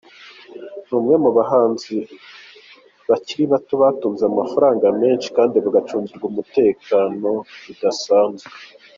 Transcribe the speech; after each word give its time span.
Ni 0.87 0.93
umwe 0.97 1.15
mu 1.23 1.29
bahanzi 1.37 1.95
bakiri 3.09 3.43
bato 3.53 3.73
batunze 3.81 4.23
amafaranga 4.31 4.85
menshi 5.01 5.27
kandi 5.37 5.55
bacungirwa 5.75 6.25
umutekano 6.31 7.31
bidasanzwe. 7.65 8.51